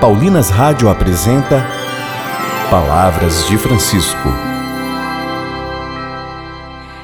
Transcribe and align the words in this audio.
Paulinas 0.00 0.50
Rádio 0.50 0.90
apresenta 0.90 1.66
Palavras 2.70 3.48
de 3.48 3.56
Francisco. 3.56 4.28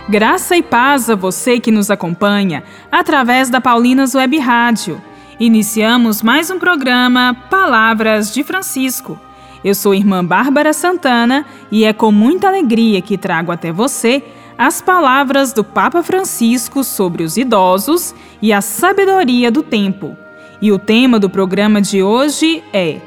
Graça 0.06 0.58
e 0.58 0.62
paz 0.62 1.08
a 1.08 1.14
você 1.14 1.58
que 1.58 1.70
nos 1.70 1.90
acompanha 1.90 2.62
através 2.92 3.48
da 3.48 3.62
Paulinas 3.62 4.14
Web 4.14 4.38
Rádio. 4.38 5.00
Iniciamos 5.40 6.20
mais 6.20 6.50
um 6.50 6.58
programa 6.58 7.34
Palavras 7.48 8.32
de 8.32 8.44
Francisco. 8.44 9.18
Eu 9.64 9.74
sou 9.74 9.94
irmã 9.94 10.22
Bárbara 10.22 10.74
Santana 10.74 11.46
e 11.70 11.86
é 11.86 11.94
com 11.94 12.12
muita 12.12 12.48
alegria 12.48 13.00
que 13.00 13.16
trago 13.16 13.50
até 13.50 13.72
você 13.72 14.22
as 14.58 14.82
palavras 14.82 15.54
do 15.54 15.64
Papa 15.64 16.02
Francisco 16.02 16.84
sobre 16.84 17.22
os 17.22 17.38
idosos 17.38 18.14
e 18.42 18.52
a 18.52 18.60
sabedoria 18.60 19.50
do 19.50 19.62
tempo. 19.62 20.21
E 20.62 20.70
o 20.70 20.78
tema 20.78 21.18
do 21.18 21.28
programa 21.28 21.82
de 21.82 22.04
hoje 22.04 22.62
é 22.72 23.00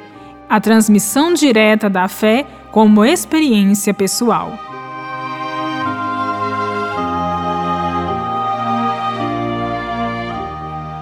a 0.50 0.60
transmissão 0.60 1.34
direta 1.34 1.90
da 1.90 2.06
fé 2.10 2.46
como 2.70 3.06
experiência 3.06 3.94
pessoal. 3.94 4.60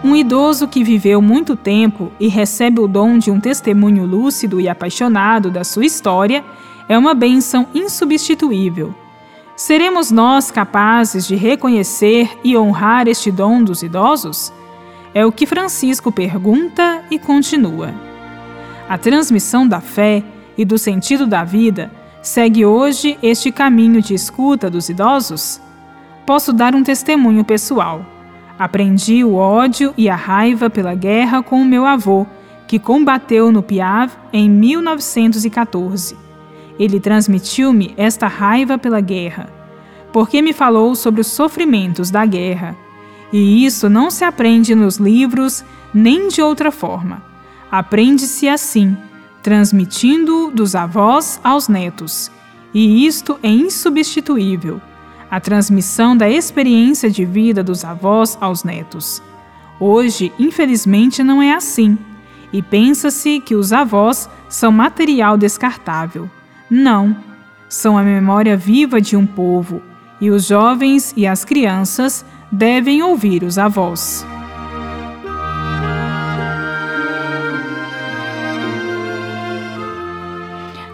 Um 0.03 0.15
idoso 0.15 0.67
que 0.67 0.83
viveu 0.83 1.19
muito 1.23 1.55
tempo 1.55 2.11
e 2.19 2.27
recebe 2.27 2.79
o 2.79 2.87
dom 2.87 3.17
de 3.17 3.31
um 3.31 3.39
testemunho 3.39 4.05
lúcido 4.05 4.61
e 4.61 4.69
apaixonado 4.69 5.49
da 5.49 5.63
sua 5.63 5.87
história 5.87 6.45
é 6.87 6.95
uma 6.95 7.15
bênção 7.15 7.65
insubstituível. 7.73 8.93
Seremos 9.55 10.11
nós 10.11 10.51
capazes 10.51 11.25
de 11.25 11.35
reconhecer 11.35 12.29
e 12.43 12.55
honrar 12.55 13.07
este 13.07 13.31
dom 13.31 13.63
dos 13.63 13.81
idosos? 13.81 14.53
É 15.13 15.25
o 15.25 15.31
que 15.31 15.45
Francisco 15.45 16.11
pergunta 16.11 17.03
e 17.11 17.19
continua. 17.19 17.93
A 18.89 18.97
transmissão 18.97 19.67
da 19.67 19.79
fé 19.79 20.23
e 20.57 20.65
do 20.65 20.77
sentido 20.77 21.27
da 21.27 21.43
vida 21.43 21.91
segue 22.21 22.65
hoje 22.65 23.17
este 23.21 23.51
caminho 23.51 24.01
de 24.01 24.13
escuta 24.13 24.69
dos 24.69 24.89
idosos? 24.89 25.61
Posso 26.25 26.51
dar 26.51 26.73
um 26.73 26.83
testemunho 26.83 27.43
pessoal. 27.43 28.03
Aprendi 28.57 29.23
o 29.23 29.35
ódio 29.35 29.93
e 29.97 30.09
a 30.09 30.15
raiva 30.15 30.69
pela 30.69 30.95
guerra 30.95 31.43
com 31.43 31.61
o 31.61 31.65
meu 31.65 31.85
avô, 31.85 32.25
que 32.67 32.79
combateu 32.79 33.51
no 33.51 33.61
Piave 33.61 34.15
em 34.31 34.49
1914. 34.49 36.15
Ele 36.79 36.99
transmitiu-me 36.99 37.93
esta 37.97 38.27
raiva 38.27 38.79
pela 38.79 38.99
guerra, 38.99 39.47
porque 40.11 40.41
me 40.41 40.53
falou 40.53 40.95
sobre 40.95 41.21
os 41.21 41.27
sofrimentos 41.27 42.09
da 42.09 42.25
guerra. 42.25 42.82
E 43.33 43.65
isso 43.65 43.89
não 43.89 44.11
se 44.11 44.23
aprende 44.23 44.75
nos 44.75 44.97
livros 44.97 45.65
nem 45.91 46.27
de 46.27 46.41
outra 46.41 46.71
forma. 46.71 47.21
Aprende-se 47.71 48.47
assim, 48.47 48.95
transmitindo 49.41 50.51
dos 50.51 50.75
avós 50.75 51.41
aos 51.43 51.67
netos. 51.67 52.31
E 52.71 53.05
isto 53.05 53.39
é 53.41 53.49
insubstituível 53.49 54.79
a 55.33 55.39
transmissão 55.39 56.15
da 56.15 56.29
experiência 56.29 57.09
de 57.09 57.25
vida 57.25 57.63
dos 57.63 57.83
avós 57.83 58.37
aos 58.39 58.63
netos. 58.63 59.19
Hoje, 59.79 60.31
infelizmente, 60.37 61.23
não 61.23 61.41
é 61.41 61.55
assim, 61.55 61.97
e 62.53 62.61
pensa-se 62.61 63.39
que 63.39 63.55
os 63.55 63.73
avós 63.73 64.29
são 64.47 64.71
material 64.71 65.35
descartável. 65.35 66.29
Não, 66.69 67.17
são 67.67 67.97
a 67.97 68.03
memória 68.03 68.55
viva 68.55 69.01
de 69.01 69.17
um 69.17 69.25
povo, 69.25 69.81
e 70.21 70.29
os 70.29 70.45
jovens 70.45 71.15
e 71.17 71.25
as 71.25 71.43
crianças 71.43 72.23
devem 72.55 73.01
ouvir 73.01 73.41
os 73.41 73.57
avós. 73.57 74.23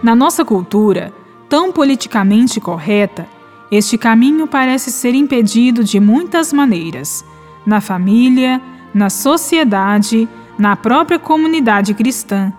Na 0.02 0.14
nossa 0.16 0.42
cultura, 0.42 1.12
tão 1.50 1.70
politicamente 1.70 2.58
correta, 2.62 3.28
este 3.70 3.98
caminho 3.98 4.46
parece 4.46 4.90
ser 4.90 5.14
impedido 5.14 5.84
de 5.84 6.00
muitas 6.00 6.50
maneiras, 6.50 7.22
na 7.66 7.82
família, 7.82 8.58
na 8.94 9.10
sociedade, 9.10 10.26
na 10.58 10.74
própria 10.76 11.18
comunidade 11.18 11.92
cristã. 11.92 12.50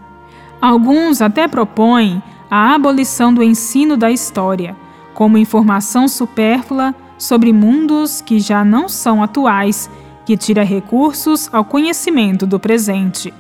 Alguns 0.62 1.24
até 1.24 1.48
propõem 1.48 2.22
a 2.52 2.76
abolição 2.76 3.34
do 3.34 3.42
ensino 3.42 3.98
da 3.98 4.12
história, 4.12 4.78
como 5.16 5.40
informação 5.40 6.08
supérflua 6.08 6.94
sobre 7.22 7.54
mundos 7.54 8.20
que 8.20 8.40
já 8.40 8.66
não 8.66 8.90
são 8.90 9.22
atuais, 9.22 9.88
que 10.26 10.36
tira 10.36 10.64
recursos 10.64 11.48
ao 11.54 11.64
conhecimento 11.64 12.48
do 12.48 12.60
presente, 12.60 13.32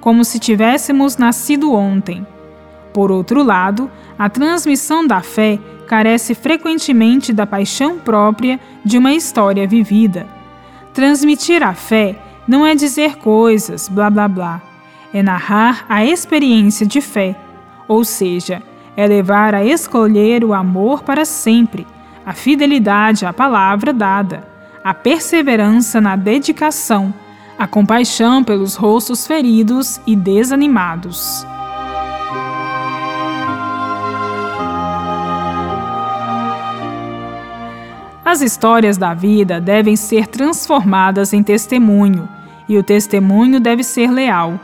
como 0.00 0.24
se 0.24 0.38
tivéssemos 0.38 1.16
nascido 1.16 1.72
ontem. 1.72 2.24
Por 2.94 3.10
outro 3.10 3.42
lado, 3.42 3.90
a 4.16 4.30
transmissão 4.30 5.04
da 5.04 5.20
fé 5.22 5.58
carece 5.88 6.36
frequentemente 6.36 7.32
da 7.32 7.44
paixão 7.44 7.98
própria 7.98 8.60
de 8.84 8.96
uma 8.96 9.12
história 9.12 9.66
vivida. 9.66 10.28
Transmitir 10.94 11.64
a 11.64 11.74
fé 11.74 12.16
não 12.46 12.64
é 12.64 12.76
dizer 12.76 13.16
coisas, 13.16 13.88
blá 13.88 14.08
blá 14.08 14.28
blá, 14.28 14.62
é 15.12 15.20
narrar 15.20 15.84
a 15.88 16.04
experiência 16.04 16.86
de 16.86 17.00
fé, 17.00 17.34
ou 17.88 18.04
seja, 18.04 18.62
é 18.96 19.04
levar 19.04 19.52
a 19.52 19.64
escolher 19.64 20.44
o 20.44 20.54
amor 20.54 21.02
para 21.02 21.24
sempre, 21.24 21.84
a 22.26 22.32
fidelidade 22.32 23.24
à 23.24 23.32
palavra 23.32 23.92
dada, 23.92 24.42
a 24.82 24.92
perseverança 24.92 26.00
na 26.00 26.16
dedicação, 26.16 27.14
a 27.56 27.68
compaixão 27.68 28.42
pelos 28.42 28.74
rostos 28.74 29.28
feridos 29.28 30.00
e 30.04 30.16
desanimados. 30.16 31.46
As 38.24 38.40
histórias 38.42 38.98
da 38.98 39.14
vida 39.14 39.60
devem 39.60 39.94
ser 39.94 40.26
transformadas 40.26 41.32
em 41.32 41.44
testemunho, 41.44 42.28
e 42.68 42.76
o 42.76 42.82
testemunho 42.82 43.60
deve 43.60 43.84
ser 43.84 44.10
leal. 44.10 44.58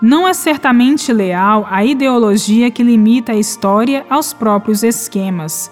Não 0.00 0.26
é 0.26 0.32
certamente 0.32 1.12
leal 1.12 1.66
a 1.70 1.84
ideologia 1.84 2.70
que 2.70 2.82
limita 2.82 3.32
a 3.32 3.36
história 3.36 4.06
aos 4.08 4.32
próprios 4.32 4.82
esquemas. 4.82 5.70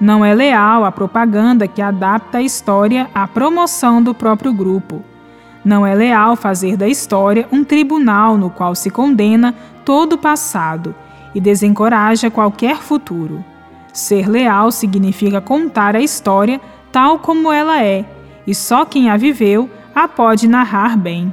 Não 0.00 0.24
é 0.24 0.34
leal 0.34 0.84
a 0.84 0.92
propaganda 0.92 1.66
que 1.66 1.80
adapta 1.80 2.38
a 2.38 2.42
história 2.42 3.08
à 3.14 3.26
promoção 3.26 4.02
do 4.02 4.14
próprio 4.14 4.52
grupo. 4.52 5.02
Não 5.64 5.86
é 5.86 5.94
leal 5.94 6.36
fazer 6.36 6.76
da 6.76 6.86
história 6.86 7.48
um 7.50 7.64
tribunal 7.64 8.36
no 8.36 8.50
qual 8.50 8.74
se 8.74 8.90
condena 8.90 9.54
todo 9.84 10.14
o 10.14 10.18
passado 10.18 10.94
e 11.34 11.40
desencoraja 11.40 12.30
qualquer 12.30 12.76
futuro. 12.76 13.44
Ser 13.92 14.28
leal 14.28 14.70
significa 14.70 15.40
contar 15.40 15.96
a 15.96 16.00
história 16.00 16.60
tal 16.92 17.18
como 17.18 17.50
ela 17.50 17.82
é, 17.82 18.04
e 18.46 18.54
só 18.54 18.84
quem 18.84 19.10
a 19.10 19.16
viveu 19.16 19.68
a 19.94 20.06
pode 20.06 20.46
narrar 20.46 20.96
bem. 20.96 21.32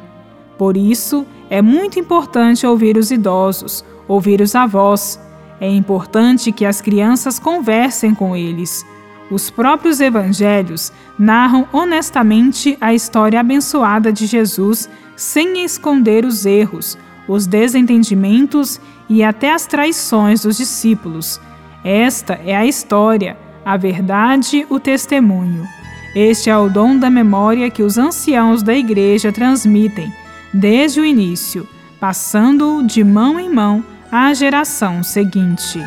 Por 0.58 0.78
isso, 0.78 1.26
é 1.50 1.62
muito 1.62 2.00
importante 2.00 2.66
ouvir 2.66 2.98
os 2.98 3.12
idosos, 3.12 3.84
ouvir 4.08 4.42
os 4.42 4.56
avós. 4.56 5.20
É 5.60 5.70
importante 5.70 6.52
que 6.52 6.66
as 6.66 6.82
crianças 6.82 7.40
conversem 7.40 8.14
com 8.14 8.36
eles. 8.36 8.86
Os 9.32 9.50
próprios 9.50 10.00
evangelhos 10.00 10.92
narram 11.18 11.68
honestamente 11.72 12.78
a 12.82 12.94
história 12.94 13.40
abençoada 13.40 14.12
de 14.12 14.26
Jesus, 14.26 14.90
sem 15.16 15.64
esconder 15.64 16.26
os 16.26 16.46
erros, 16.46 16.98
os 17.28 17.48
desentendimentos 17.48 18.80
e 19.10 19.24
até 19.24 19.54
as 19.54 19.66
traições 19.66 20.42
dos 20.42 20.58
discípulos. 20.58 21.40
Esta 21.84 22.40
é 22.46 22.56
a 22.56 22.66
história 22.66 23.38
a 23.66 23.78
verdade, 23.78 24.66
o 24.70 24.80
testemunho. 24.80 25.68
Este 26.16 26.50
é 26.50 26.58
o 26.58 26.70
dom 26.70 26.98
da 26.98 27.10
memória 27.10 27.70
que 27.70 27.82
os 27.82 27.98
anciãos 27.98 28.62
da 28.62 28.76
Igreja 28.76 29.32
transmitem, 29.32 30.12
desde 30.54 31.00
o 31.00 31.06
início, 31.06 31.68
passando-o 32.00 32.86
de 32.86 33.04
mão 33.04 33.40
em 33.40 33.50
mão 33.50 33.84
à 34.14 34.34
geração 34.34 35.02
seguinte. 35.02 35.80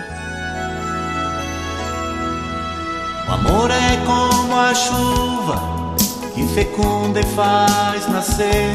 O 3.28 3.32
amor 3.32 3.70
é 3.70 3.96
como 4.04 4.58
a 4.58 4.74
chuva 4.74 5.94
que 6.34 6.46
fecunda 6.48 7.20
e 7.20 7.24
faz 7.24 8.08
nascer. 8.08 8.74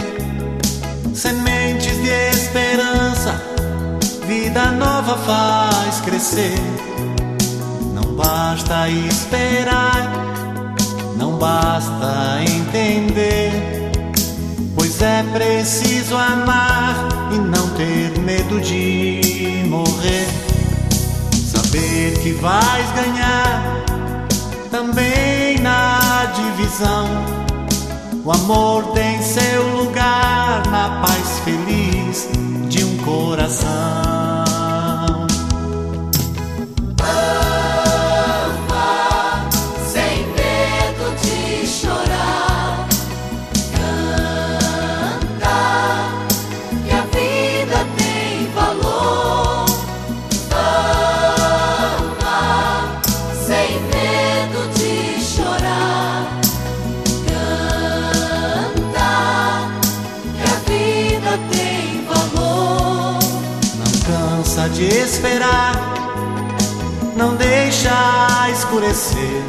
Sementes 1.13 2.01
de 2.01 2.29
esperança, 2.29 3.33
vida 4.25 4.71
nova 4.71 5.17
faz 5.17 5.99
crescer. 5.99 6.57
Basta 8.23 8.87
esperar, 8.87 10.11
não 11.17 11.39
basta 11.39 12.43
entender, 12.43 13.70
é 15.03 15.23
preciso 15.33 16.15
amar 16.15 17.09
e 17.31 17.37
não 17.37 17.69
ter 17.69 18.19
medo 18.19 18.59
de 18.61 19.63
morrer. 19.67 20.27
Saber 21.33 22.19
que 22.21 22.31
vais 22.33 22.91
ganhar 22.91 23.83
também 24.69 25.59
na 25.59 26.25
divisão. 26.35 27.07
O 28.23 28.31
amor 28.31 28.91
tem 28.93 29.21
seu 29.21 29.77
lugar 29.77 30.67
na 30.67 31.01
paz 31.01 31.39
feliz 31.43 32.29
de 32.69 32.83
um 32.83 32.97
coração. 32.97 34.10
De 64.81 64.97
esperar, 64.97 65.73
não 67.15 67.35
deixa 67.35 68.49
escurecer. 68.51 69.43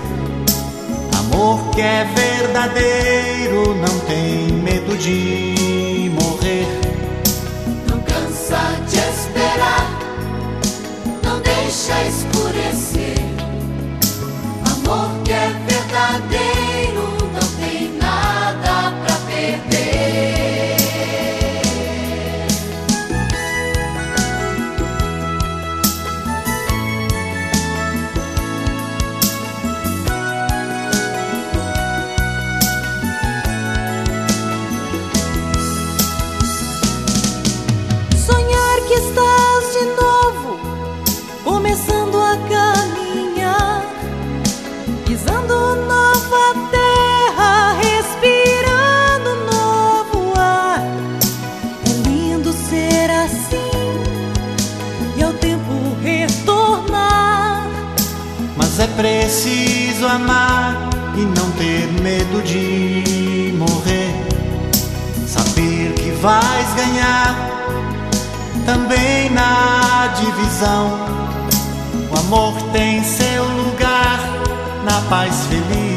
Amor 1.19 1.71
que 1.71 1.81
é 1.81 2.05
verdadeiro 2.15 3.75
não 3.77 3.99
tem 4.01 4.53
medo 4.53 4.95
de 4.99 6.11
morrer. 6.21 6.67
Não 7.89 7.99
cansa 8.01 8.61
de 8.87 8.99
esperar, 8.99 9.99
não 11.25 11.41
deixa 11.41 11.95
escurecer. 12.03 13.32
É 58.83 58.87
preciso 58.89 60.05
amar 60.09 60.91
e 61.15 61.21
não 61.21 61.51
ter 61.53 61.87
medo 62.03 62.43
de 62.43 63.55
morrer. 63.57 64.13
Saber 65.25 65.93
que 65.95 66.11
vais 66.21 66.75
ganhar 66.75 67.33
também 68.67 69.31
na 69.31 70.13
divisão. 70.19 70.99
O 72.11 72.19
amor 72.19 72.61
tem 72.73 73.05
seu 73.05 73.45
lugar 73.45 74.19
na 74.85 75.01
paz 75.09 75.47
feliz 75.47 75.92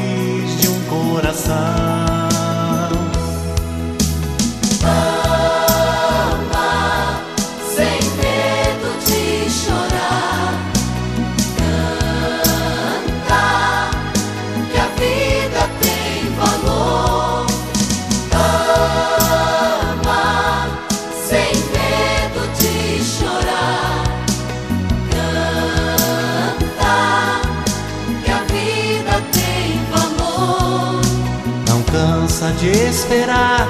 cansa 32.46 32.52
de 32.54 32.70
esperar, 32.70 33.68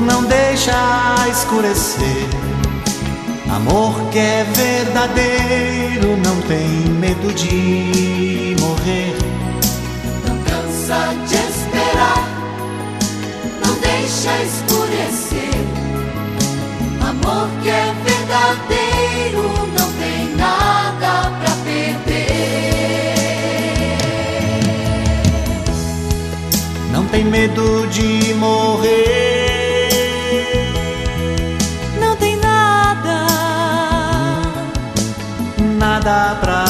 não 0.00 0.24
deixa 0.24 0.72
escurecer. 1.30 2.28
Amor 3.50 3.94
que 4.10 4.18
é 4.18 4.44
verdadeiro 4.54 6.16
não 6.24 6.40
tem 6.42 6.68
medo 7.00 7.32
de 7.34 8.56
morrer. 8.60 9.16
Não 10.26 10.38
cansa 10.44 11.14
de 11.26 11.34
esperar, 11.34 12.28
não 13.64 13.74
deixa 13.80 14.42
escurecer. 14.42 15.50
Amor 17.00 17.48
que 17.62 17.68
é 17.68 17.94
verdadeiro 18.04 19.59
tem 27.10 27.24
medo 27.24 27.86
de 27.88 28.32
morrer. 28.34 29.90
Não 31.98 32.16
tem 32.16 32.36
nada. 32.36 33.26
Nada 35.78 36.36
pra 36.40 36.69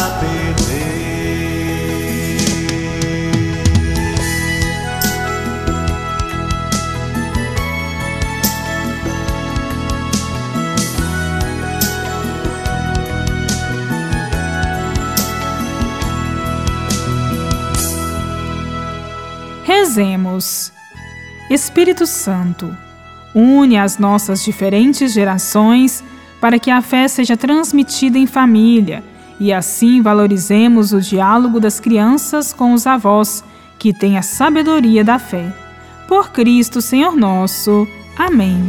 Rezemos. 20.41 20.73
Espírito 21.51 22.07
Santo, 22.07 22.75
une 23.35 23.77
as 23.77 23.99
nossas 23.99 24.43
diferentes 24.43 25.13
gerações 25.13 26.03
para 26.41 26.59
que 26.59 26.71
a 26.71 26.81
fé 26.81 27.07
seja 27.09 27.37
transmitida 27.37 28.19
em 28.19 28.27
família 28.27 29.03
e 29.39 29.53
assim 29.53 30.01
valorizemos 30.01 30.93
o 30.93 31.01
diálogo 31.01 31.61
das 31.61 31.81
crianças 31.81 32.53
com 32.53 32.73
os 32.73 32.87
avós, 32.87 33.43
que 33.79 33.93
têm 33.93 34.19
a 34.19 34.23
sabedoria 34.23 35.03
da 35.03 35.19
fé. 35.19 35.53
Por 36.07 36.31
Cristo, 36.31 36.81
Senhor 36.83 37.17
nosso. 37.17 37.89
Amém. 38.17 38.69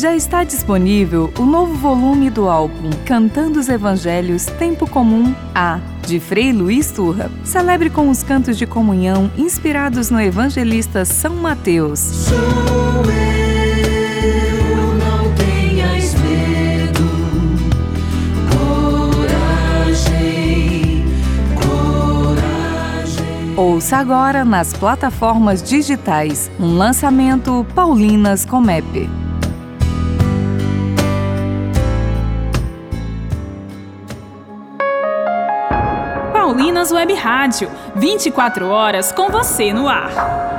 Já 0.00 0.16
está 0.16 0.42
disponível 0.44 1.30
o 1.38 1.44
novo 1.44 1.74
volume 1.74 2.30
do 2.30 2.48
álbum 2.48 2.88
Cantando 3.04 3.60
os 3.60 3.68
Evangelhos 3.68 4.46
Tempo 4.46 4.88
Comum 4.88 5.34
A, 5.54 5.78
de 6.06 6.18
Frei 6.18 6.54
Luiz 6.54 6.90
Turra. 6.90 7.30
Celebre 7.44 7.90
com 7.90 8.08
os 8.08 8.22
cantos 8.22 8.56
de 8.56 8.66
comunhão 8.66 9.30
inspirados 9.36 10.08
no 10.08 10.18
evangelista 10.18 11.04
São 11.04 11.34
Mateus. 11.36 12.30
Não 14.96 15.34
tenhas 15.34 16.14
medo, 16.14 17.06
coragem, 19.84 21.04
coragem. 21.60 23.54
Ouça 23.54 23.98
agora 23.98 24.46
nas 24.46 24.72
plataformas 24.72 25.62
digitais 25.62 26.50
um 26.58 26.74
lançamento 26.78 27.66
Paulinas 27.74 28.46
Comep. 28.46 29.19
Paulinas 36.70 36.92
Web 36.92 37.14
Rádio, 37.14 37.68
24 37.96 38.68
horas 38.68 39.10
com 39.10 39.28
você 39.28 39.72
no 39.72 39.88
ar. 39.88 40.49